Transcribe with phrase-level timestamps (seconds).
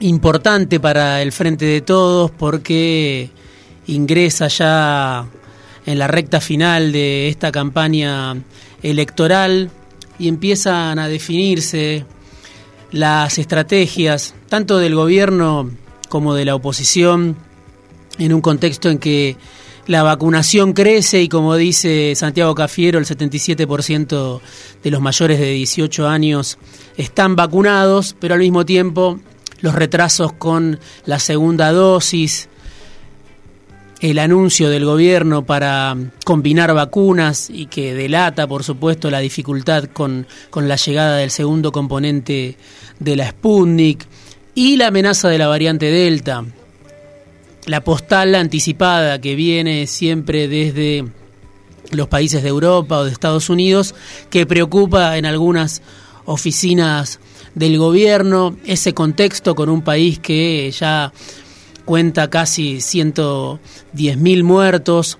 [0.00, 3.30] importante para el Frente de Todos porque
[3.86, 5.26] ingresa ya
[5.86, 8.36] en la recta final de esta campaña
[8.82, 9.70] electoral
[10.18, 12.04] y empiezan a definirse
[12.92, 15.70] las estrategias tanto del gobierno
[16.08, 17.36] como de la oposición
[18.18, 19.36] en un contexto en que
[19.86, 24.40] la vacunación crece y como dice Santiago Cafiero, el 77%
[24.82, 26.58] de los mayores de 18 años
[26.96, 29.20] están vacunados, pero al mismo tiempo
[29.60, 32.48] los retrasos con la segunda dosis,
[34.00, 40.26] el anuncio del gobierno para combinar vacunas y que delata, por supuesto, la dificultad con,
[40.50, 42.56] con la llegada del segundo componente
[42.98, 44.06] de la Sputnik
[44.54, 46.44] y la amenaza de la variante Delta.
[47.64, 51.04] La postal anticipada que viene siempre desde
[51.90, 53.94] los países de Europa o de Estados Unidos,
[54.30, 55.82] que preocupa en algunas
[56.24, 57.20] oficinas
[57.56, 61.12] del gobierno, ese contexto con un país que ya
[61.86, 65.18] cuenta casi 110.000 muertos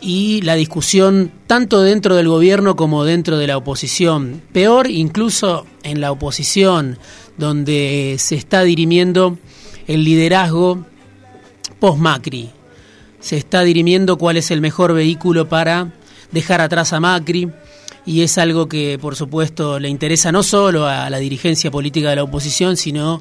[0.00, 4.42] y la discusión tanto dentro del gobierno como dentro de la oposición.
[4.52, 6.98] Peor incluso en la oposición,
[7.36, 9.38] donde se está dirimiendo
[9.88, 10.86] el liderazgo
[11.80, 12.50] post-Macri.
[13.18, 15.92] Se está dirimiendo cuál es el mejor vehículo para
[16.30, 17.50] dejar atrás a Macri
[18.04, 22.16] y es algo que por supuesto le interesa no solo a la dirigencia política de
[22.16, 23.20] la oposición, sino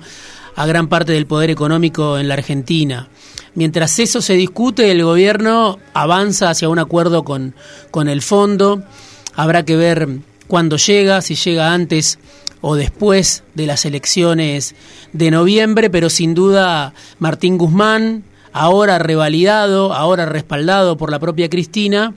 [0.56, 3.08] a gran parte del poder económico en la Argentina.
[3.54, 7.54] Mientras eso se discute, el gobierno avanza hacia un acuerdo con,
[7.90, 8.84] con el fondo.
[9.36, 10.08] Habrá que ver
[10.48, 12.18] cuándo llega, si llega antes
[12.62, 14.76] o después de las elecciones
[15.14, 22.14] de noviembre, pero sin duda Martín Guzmán, ahora revalidado, ahora respaldado por la propia Cristina,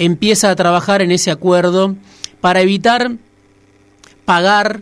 [0.00, 1.94] empieza a trabajar en ese acuerdo
[2.40, 3.12] para evitar
[4.24, 4.80] pagar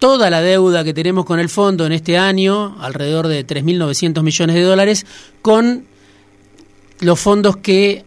[0.00, 4.56] toda la deuda que tenemos con el fondo en este año, alrededor de 3.900 millones
[4.56, 5.06] de dólares,
[5.40, 5.86] con
[6.98, 8.04] los fondos que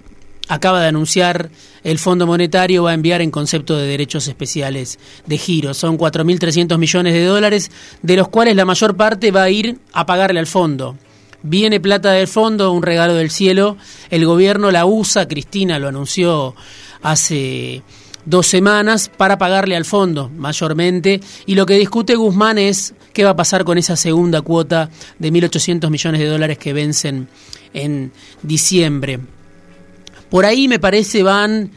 [0.50, 1.50] acaba de anunciar
[1.84, 5.74] el Fondo Monetario va a enviar en concepto de derechos especiales de giro.
[5.74, 7.72] Son 4.300 millones de dólares,
[8.02, 10.98] de los cuales la mayor parte va a ir a pagarle al fondo.
[11.44, 13.78] Viene plata del fondo, un regalo del cielo,
[14.10, 16.56] el gobierno la usa, Cristina lo anunció
[17.02, 17.84] hace
[18.26, 23.32] dos semanas para pagarle al fondo mayormente y lo que discute Guzmán es qué va
[23.32, 24.90] a pasar con esa segunda cuota
[25.20, 27.28] de 1.800 millones de dólares que vencen
[27.74, 29.20] en diciembre.
[30.30, 31.72] Por ahí me parece van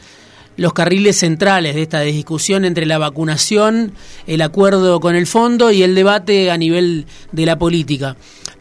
[0.56, 3.92] los carriles centrales de esta discusión entre la vacunación,
[4.26, 8.16] el acuerdo con el fondo y el debate a nivel de la política.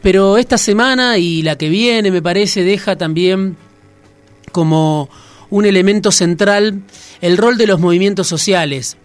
[0.05, 3.57] Pero esta semana y la que viene me parece deja también
[4.51, 5.09] como
[5.49, 6.83] un elemento central
[7.21, 8.97] el rol de los movimientos sociales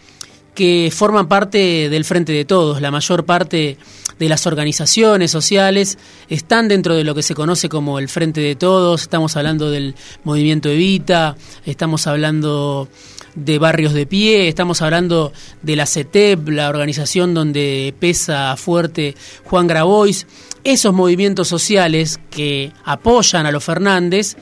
[0.55, 2.83] que forman parte del Frente de Todos.
[2.83, 3.79] La mayor parte
[4.19, 5.97] de las organizaciones sociales
[6.29, 9.01] están dentro de lo que se conoce como el Frente de Todos.
[9.01, 9.95] Estamos hablando del
[10.25, 11.35] movimiento Evita,
[11.65, 12.91] estamos hablando
[13.35, 15.33] de Barrios de Pie, estamos hablando
[15.63, 20.27] de la CETEP, la organización donde pesa fuerte Juan Grabois.
[20.65, 24.37] Esos movimientos sociales que apoyan a los Fernández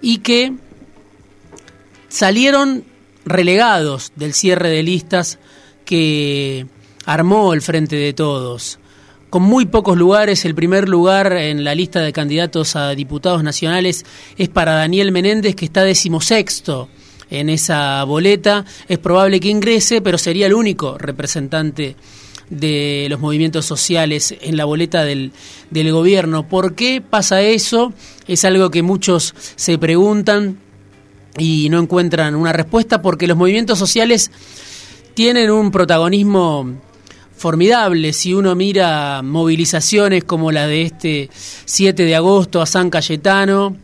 [0.00, 0.52] y que
[2.08, 2.84] salieron
[3.24, 5.38] relegados del cierre de listas
[5.84, 6.66] que
[7.04, 8.78] armó el Frente de Todos.
[9.30, 14.06] Con muy pocos lugares, el primer lugar en la lista de candidatos a diputados nacionales
[14.38, 16.88] es para Daniel Menéndez, que está decimosexto
[17.30, 18.64] en esa boleta.
[18.88, 21.94] Es probable que ingrese, pero sería el único representante
[22.50, 25.32] de los movimientos sociales en la boleta del,
[25.70, 26.48] del gobierno.
[26.48, 27.92] ¿Por qué pasa eso?
[28.26, 30.58] Es algo que muchos se preguntan
[31.36, 34.30] y no encuentran una respuesta porque los movimientos sociales
[35.14, 36.78] tienen un protagonismo
[37.36, 38.12] formidable.
[38.12, 41.30] Si uno mira movilizaciones como la de este
[41.64, 43.76] 7 de agosto a San Cayetano,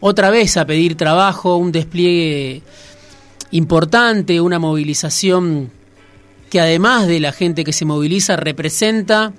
[0.00, 2.62] otra vez a pedir trabajo, un despliegue
[3.52, 5.70] importante, una movilización
[6.50, 9.32] que además de la gente que se moviliza representa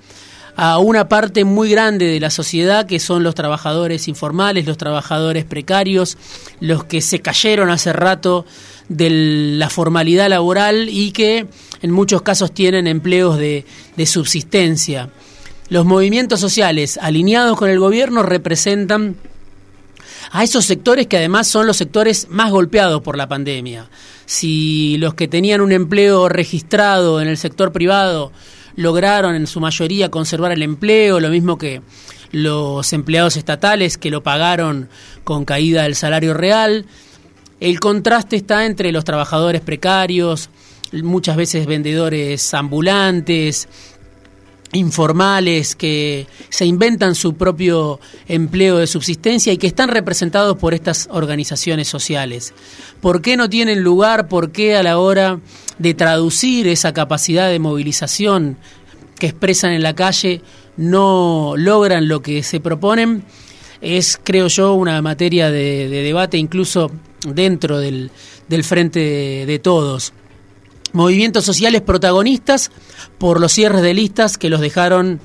[0.55, 5.45] a una parte muy grande de la sociedad que son los trabajadores informales, los trabajadores
[5.45, 6.17] precarios,
[6.59, 8.45] los que se cayeron hace rato
[8.89, 9.09] de
[9.57, 11.47] la formalidad laboral y que
[11.81, 13.65] en muchos casos tienen empleos de,
[14.05, 15.09] subsistencia.
[15.69, 19.15] los movimientos sociales alineados con el gobierno representan
[20.31, 23.89] a esos sectores que además son los sectores más golpeados por la pandemia.
[24.25, 28.31] Si los que tenían un empleo registrado en el sector privado
[28.75, 31.81] lograron en su mayoría conservar el empleo, lo mismo que
[32.31, 34.89] los empleados estatales que lo pagaron
[35.23, 36.85] con caída del salario real,
[37.59, 40.50] el contraste está entre los trabajadores precarios,
[40.94, 43.67] muchas veces vendedores ambulantes,
[44.73, 51.09] informales que se inventan su propio empleo de subsistencia y que están representados por estas
[51.12, 52.53] organizaciones sociales.
[53.01, 54.27] ¿Por qué no tienen lugar?
[54.27, 55.39] ¿Por qué a la hora
[55.77, 58.57] de traducir esa capacidad de movilización
[59.19, 60.41] que expresan en la calle
[60.77, 63.24] no logran lo que se proponen?
[63.81, 66.91] Es, creo yo, una materia de, debate incluso
[67.27, 68.12] dentro del,
[68.47, 70.13] del frente de todos
[70.93, 72.71] movimientos sociales protagonistas
[73.17, 75.19] por los cierres de listas que los dejaron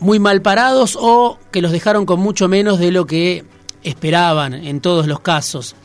[0.00, 3.44] muy mal parados o que los dejaron con mucho menos de lo que
[3.82, 5.76] esperaban en todos los casos.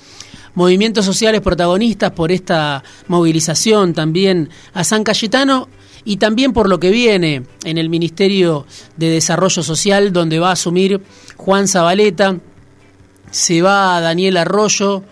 [0.56, 5.70] Movimientos sociales protagonistas por esta movilización también a San Cayetano
[6.04, 8.66] y también por lo que viene en el Ministerio
[8.98, 11.02] de Desarrollo Social donde va a asumir
[11.38, 12.38] Juan Zabaleta,
[13.32, 15.04] se va Daniel Arroyo,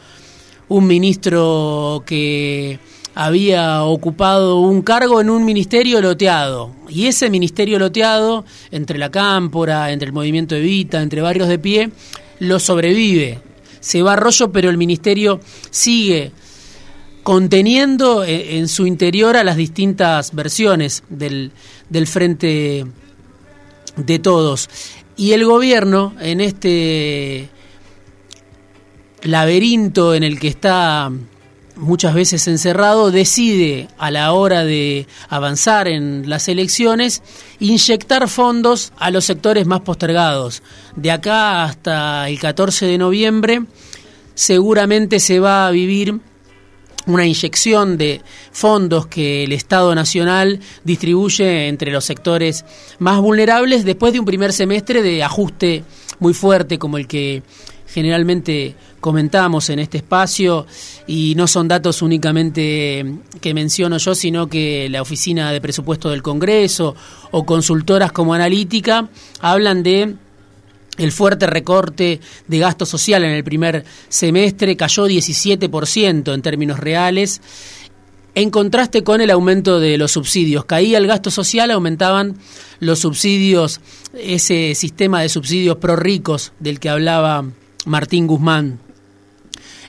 [0.70, 2.80] un ministro que
[3.20, 6.70] había ocupado un cargo en un ministerio loteado.
[6.88, 11.90] Y ese ministerio loteado, entre la Cámpora, entre el movimiento Evita, entre varios de pie,
[12.38, 13.40] lo sobrevive.
[13.80, 15.40] Se va a rollo, pero el ministerio
[15.72, 16.32] sigue
[17.24, 21.52] conteniendo eh, en su interior a las distintas versiones del,
[21.90, 22.86] del frente
[23.96, 24.70] de todos.
[25.16, 27.50] Y el gobierno, en este
[29.24, 31.12] laberinto en el que está
[31.78, 37.22] muchas veces encerrado, decide a la hora de avanzar en las elecciones
[37.60, 40.64] inyectar fondos a los sectores más postergados.
[40.96, 43.64] De acá hasta el 14 de noviembre
[44.34, 46.20] seguramente se va a vivir
[47.08, 48.22] una inyección de
[48.52, 52.66] fondos que el Estado Nacional distribuye entre los sectores
[53.00, 55.84] más vulnerables después de un primer semestre de ajuste
[56.20, 57.44] muy fuerte como el que
[57.88, 60.66] generalmente comentamos en este espacio
[61.08, 63.06] y no son datos únicamente
[63.40, 66.96] que menciono yo, sino que la Oficina de Presupuesto del Congreso
[67.32, 70.16] o consultoras como Analítica hablan de
[70.98, 77.42] el fuerte recorte de gasto social en el primer semestre cayó 17% en términos reales,
[78.34, 80.66] en contraste con el aumento de los subsidios.
[80.66, 82.38] Caía el gasto social, aumentaban
[82.80, 83.80] los subsidios,
[84.14, 87.46] ese sistema de subsidios pro ricos del que hablaba
[87.88, 88.80] Martín Guzmán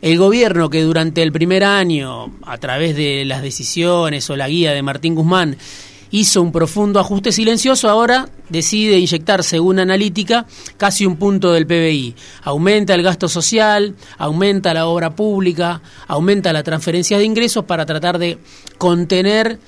[0.00, 4.72] el gobierno que durante el primer año, a través de las decisiones o la guía
[4.72, 5.56] de Martín Guzmán,
[6.10, 10.46] hizo un profundo ajuste silencioso, ahora decide inyectar, según analítica,
[10.76, 12.14] casi un punto del PBI.
[12.42, 18.18] Aumenta el gasto social, aumenta la obra pública, aumenta la transferencia de ingresos para tratar
[18.18, 18.38] de
[18.78, 19.58] contener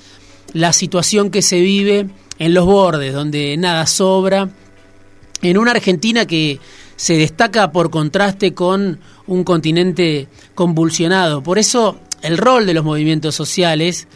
[0.53, 4.49] la situación que se vive en los bordes, donde nada sobra,
[5.43, 6.59] en una Argentina que
[7.00, 11.43] se destaca por contraste con un continente convulsionado.
[11.43, 14.06] Por eso el rol de los movimientos sociales,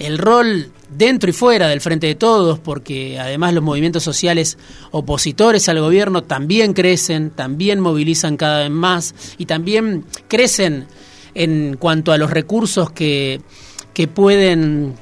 [0.00, 4.58] el rol dentro y fuera del Frente de Todos, porque además los movimientos sociales
[4.90, 10.88] opositores al gobierno también crecen, también movilizan cada vez más y también crecen
[11.34, 13.40] en cuanto a los recursos que,
[13.94, 14.96] que pueden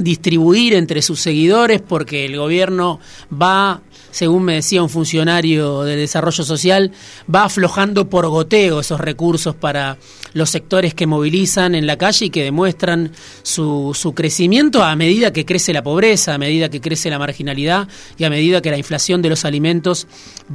[0.00, 2.98] distribuir entre sus seguidores porque el gobierno
[3.30, 6.92] va según me decía un funcionario de desarrollo social,
[7.32, 9.98] va aflojando por goteo esos recursos para
[10.32, 15.32] los sectores que movilizan en la calle y que demuestran su, su crecimiento a medida
[15.32, 17.88] que crece la pobreza, a medida que crece la marginalidad
[18.18, 20.06] y a medida que la inflación de los alimentos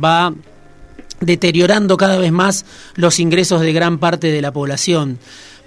[0.02, 0.34] va
[1.22, 5.18] deteriorando cada vez más los ingresos de gran parte de la población.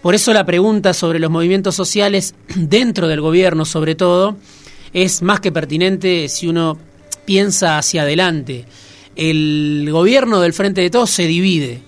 [0.08, 4.38] Por eso la pregunta sobre los movimientos sociales dentro del gobierno, sobre todo,
[4.94, 6.78] es más que pertinente si uno
[7.26, 8.64] piensa hacia adelante.
[9.16, 11.82] El gobierno del Frente de Todos se divide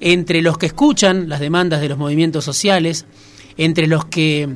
[0.00, 3.04] entre los que escuchan las demandas de los movimientos sociales,
[3.58, 4.48] entre los que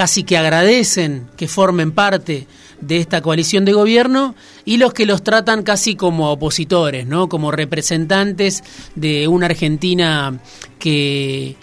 [0.00, 2.46] casi que agradecen que formen parte
[2.80, 7.28] de esta coalición de gobierno y los que los tratan casi como opositores, ¿no?
[7.28, 8.64] Como representantes
[8.94, 10.40] de una Argentina
[10.78, 11.56] que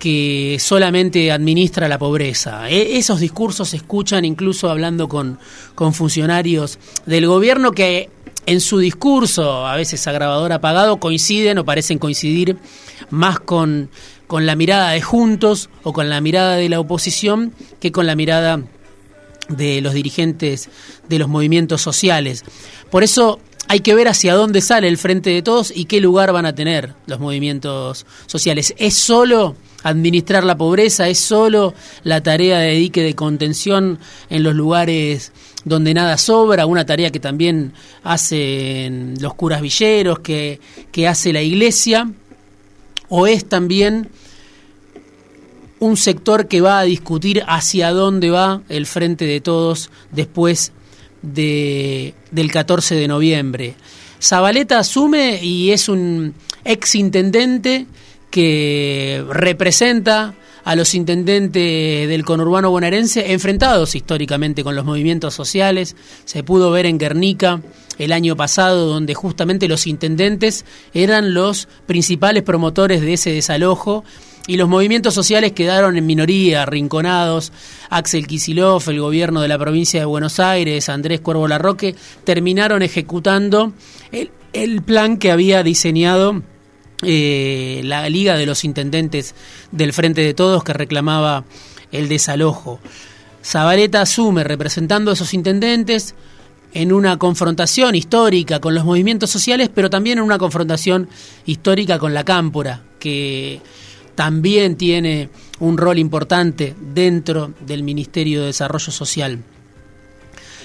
[0.00, 2.68] que solamente administra la pobreza.
[2.68, 5.38] E, esos discursos se escuchan incluso hablando con,
[5.76, 8.10] con funcionarios del gobierno que
[8.46, 12.56] en su discurso, a veces agravador apagado, coinciden o parecen coincidir
[13.10, 13.90] más con,
[14.28, 18.14] con la mirada de Juntos o con la mirada de la oposición que con la
[18.14, 18.60] mirada
[19.48, 20.68] de los dirigentes
[21.08, 22.44] de los movimientos sociales.
[22.90, 26.32] Por eso hay que ver hacia dónde sale el frente de todos y qué lugar
[26.32, 28.74] van a tener los movimientos sociales.
[28.78, 31.08] ¿Es solo administrar la pobreza?
[31.08, 33.98] ¿Es solo la tarea de dique de contención
[34.30, 35.32] en los lugares
[35.64, 36.66] donde nada sobra?
[36.66, 42.10] Una tarea que también hacen los curas villeros, que, que hace la iglesia.
[43.08, 44.10] ¿O es también
[45.80, 50.72] un sector que va a discutir hacia dónde va el frente de todos después
[51.22, 53.74] de, del 14 de noviembre.
[54.20, 56.34] Zabaleta asume y es un
[56.64, 57.86] ex intendente
[58.30, 60.34] que representa
[60.68, 65.96] a los intendentes del conurbano bonaerense enfrentados históricamente con los movimientos sociales.
[66.26, 67.62] Se pudo ver en Guernica
[67.96, 74.04] el año pasado, donde justamente los intendentes eran los principales promotores de ese desalojo
[74.46, 77.50] y los movimientos sociales quedaron en minoría, arrinconados.
[77.88, 81.94] Axel Kisilov, el gobierno de la provincia de Buenos Aires, Andrés Cuervo Larroque,
[82.24, 83.72] terminaron ejecutando
[84.52, 86.42] el, plan que había diseñado
[87.02, 89.34] eh, la Liga de los Intendentes
[89.70, 91.44] del Frente de Todos que reclamaba
[91.92, 92.80] el desalojo.
[93.44, 96.14] Zabaleta asume representando a esos intendentes
[96.74, 101.08] en una confrontación histórica con los movimientos sociales, pero también en una confrontación
[101.46, 103.60] histórica con la cámpora, que
[104.14, 109.38] también tiene un rol importante dentro del Ministerio de Desarrollo Social.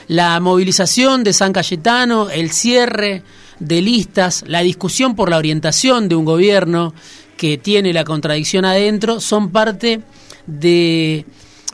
[0.07, 3.23] La movilización de San Cayetano, el cierre
[3.63, 6.93] de listas, la discusión por la orientación de un gobierno
[7.37, 10.01] que tiene la contradicción adentro, son parte
[10.45, 11.25] de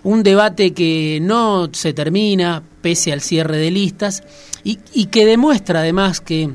[0.03, 4.23] un debate que no se termina pese al cierre de listas
[4.63, 4.75] y,
[5.07, 6.51] que demuestra además que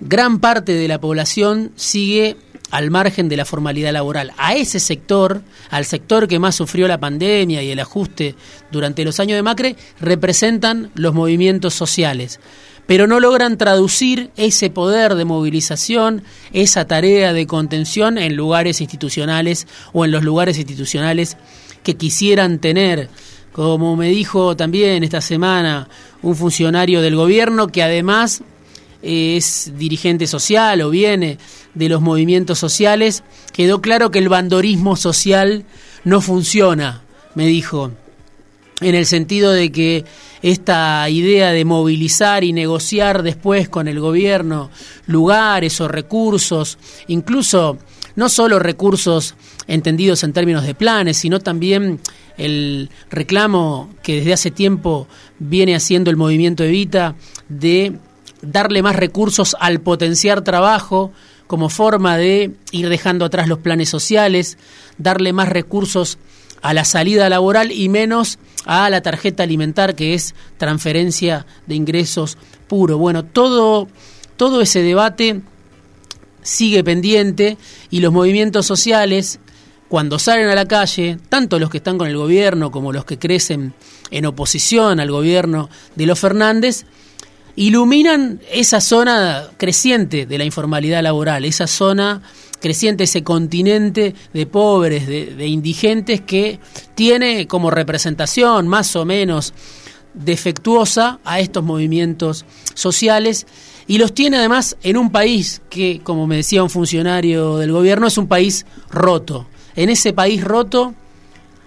[0.00, 2.36] gran parte de la población sigue
[2.70, 4.32] al margen de la formalidad laboral.
[4.36, 8.34] A ese sector, al sector que más sufrió la pandemia y el ajuste
[8.70, 12.40] durante los años de Macre, representan los movimientos sociales
[12.86, 16.22] pero no logran traducir ese poder de movilización,
[16.52, 21.36] esa tarea de contención en lugares institucionales o en los lugares institucionales
[21.82, 23.08] que quisieran tener.
[23.52, 25.88] Como me dijo también esta semana
[26.22, 28.42] un funcionario del gobierno que además
[29.02, 31.38] es dirigente social o viene
[31.74, 33.22] de los movimientos sociales,
[33.52, 35.64] quedó claro que el bandorismo social
[36.04, 37.02] no funciona,
[37.34, 37.92] me dijo,
[38.80, 40.04] en el sentido de que
[40.42, 44.70] esta idea de movilizar y negociar después con el gobierno
[45.06, 47.78] lugares o recursos, incluso
[48.16, 49.34] no solo recursos
[49.66, 52.00] entendidos en términos de planes, sino también
[52.36, 57.14] el reclamo que desde hace tiempo viene haciendo el movimiento Evita
[57.48, 57.98] de
[58.42, 61.12] darle más recursos al potenciar trabajo
[61.46, 64.58] como forma de ir dejando atrás los planes sociales,
[64.98, 66.18] darle más recursos
[66.64, 72.38] a la salida laboral y menos a la tarjeta alimentar que es transferencia de ingresos
[72.68, 72.96] puro.
[72.96, 73.86] Bueno, todo,
[74.38, 75.42] todo ese debate
[76.40, 77.58] sigue pendiente
[77.90, 79.40] y los movimientos sociales,
[79.88, 83.18] cuando salen a la calle, tanto los que están con el gobierno como los que
[83.18, 83.74] crecen
[84.10, 86.86] en oposición al gobierno de los Fernández,
[87.56, 92.22] iluminan esa zona creciente de la informalidad laboral, esa zona
[92.64, 96.58] creciente, ese continente de pobres, de, indigentes que
[96.94, 99.52] tiene como representación más o menos
[100.14, 103.46] defectuosa a estos movimientos sociales
[103.86, 108.06] y los tiene además en un país que, como me decía un funcionario del gobierno,
[108.06, 109.46] es un país roto.
[109.76, 110.94] En ese país roto,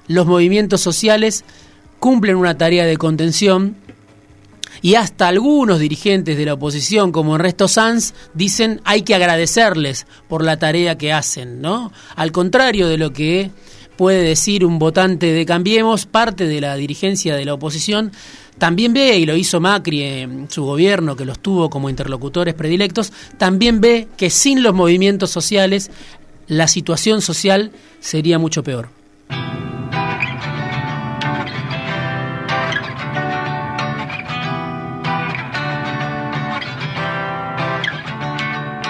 [0.07, 1.45] los movimientos sociales
[1.99, 3.75] cumplen una tarea de contención
[4.81, 10.43] y hasta algunos dirigentes de la oposición, como Ernesto Sanz, dicen hay que agradecerles por
[10.43, 11.91] la tarea que hacen, ¿no?
[12.15, 13.51] Al contrario de lo que
[13.97, 18.11] puede decir un votante de Cambiemos, parte de la dirigencia de la oposición
[18.57, 23.13] también ve, y lo hizo Macri en su gobierno, que los tuvo como interlocutores predilectos,
[23.37, 25.91] también ve que sin los movimientos sociales
[26.47, 28.89] la situación social sería mucho peor.